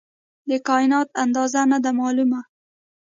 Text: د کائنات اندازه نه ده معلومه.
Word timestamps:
د 0.49 0.51
کائنات 0.67 1.07
اندازه 1.23 1.61
نه 1.71 1.77
ده 1.83 1.91
معلومه. 1.99 2.39